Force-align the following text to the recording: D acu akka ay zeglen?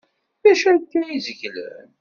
D 0.43 0.45
acu 0.51 0.67
akka 0.71 0.99
ay 1.01 1.19
zeglen? 1.25 1.89